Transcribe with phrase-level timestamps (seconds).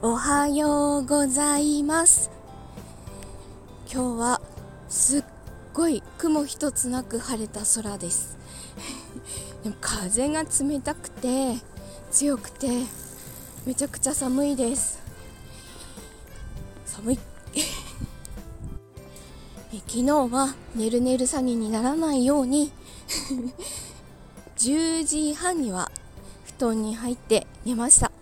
[0.00, 2.30] おはようございます。
[3.92, 4.40] 今日は
[4.88, 5.24] すっ
[5.74, 8.38] ごい雲一つなく晴れた空です。
[9.64, 11.56] でも風が冷たくて
[12.12, 12.68] 強くて
[13.66, 15.00] めちゃくちゃ寒いです。
[16.86, 17.18] 寒い。
[19.88, 22.70] 昨日は寝る寝る詐欺にならないように
[24.58, 25.90] 10時半には
[26.56, 28.12] 布団に入って寝ました。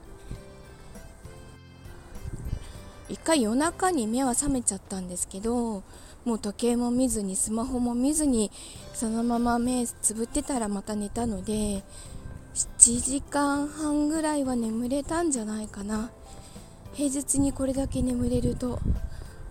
[3.08, 5.82] 一回夜中に目は覚めちゃったんですけど
[6.24, 8.50] もう時計も見ずにスマホも見ずに
[8.94, 11.84] そのまま目つぶってたらまた寝たので
[12.54, 16.10] 7時間半ぐらいは眠れたんじゃないかな。
[16.94, 18.80] 平日にこれだけ眠れると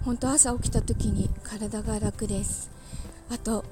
[0.03, 2.71] 本当朝起きた時に体が楽です。
[3.29, 3.63] あと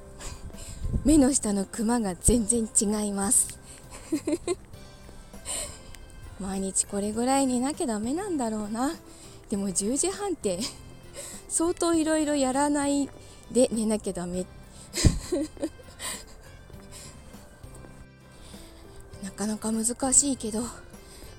[1.04, 3.58] 目の下のクマが全然違います。
[6.40, 8.92] 毎日これぐらい寝なきゃダメなんだろうな。
[9.50, 10.58] でも10時半って
[11.48, 13.08] 相当いろいろやらない
[13.50, 14.46] で寝なきゃダメ。
[19.22, 20.62] なかなか難しいけど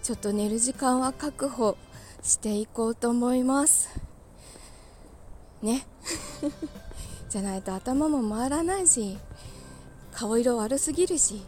[0.04, 1.78] ちょっと寝る時間は確保
[2.22, 3.90] していこうと思います。
[5.62, 5.86] ね。
[7.30, 9.18] じゃないと頭も回らないし
[10.14, 11.44] 顔色悪すぎるし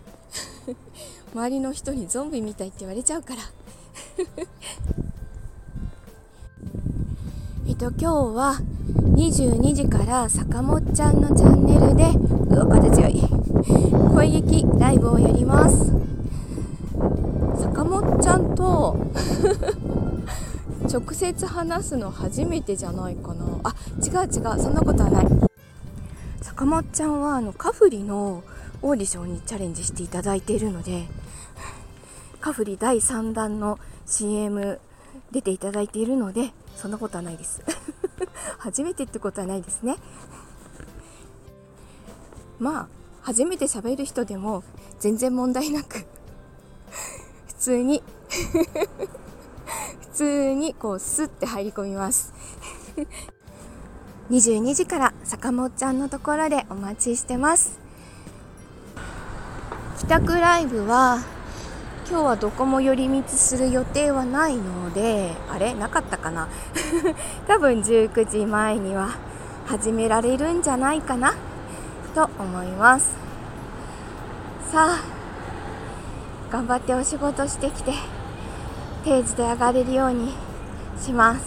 [1.34, 3.42] 周りの人にゾンビみたいって言われちゃうから。
[7.78, 8.60] と今日は
[9.14, 12.06] 22時から坂本ちゃんのチャンネルで
[12.50, 13.22] うわ風強い。
[14.16, 15.94] 声劇ライブをやります。
[17.62, 18.98] 坂本ちゃんと
[20.92, 23.46] 直接話すの初めてじゃないかな。
[23.64, 25.28] あ違う違うそんなことはない。
[26.42, 28.42] 坂本ちゃんはあのカフリの
[28.82, 31.08] オーディションにチャレンジしていただいているので
[32.42, 34.80] カフリ第3弾の CM
[35.32, 37.62] 出ていただいているのでそんなことはないです。
[38.60, 39.98] 初めてってことはないですね。
[42.60, 42.88] まあ
[43.22, 44.64] 初めて喋る人でも
[45.00, 46.06] 全然問題なく
[47.48, 48.02] 普通に
[50.02, 52.34] 普通にこうスッて入り込みます。
[54.32, 57.80] 22時から坂本ちゃんのところでお待ちしてます。
[60.00, 61.24] 帰宅ライブは
[62.10, 65.74] 今日はどこも寄り道する予定はないのであれ？
[65.74, 66.48] なかったかな？
[67.48, 69.10] 多分19時前には
[69.66, 71.34] 始められるんじゃないかな？
[72.16, 73.16] と思います。
[74.72, 75.00] さあ
[76.50, 77.92] 頑張ってお仕事してきて
[79.04, 80.34] 定時で上がれるように
[80.98, 81.42] します。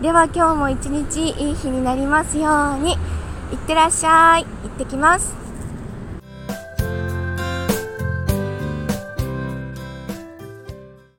[0.00, 2.92] では今日も一日いい日になりますように。
[3.50, 4.44] いってらっしゃい。
[4.44, 5.47] 行ってきます。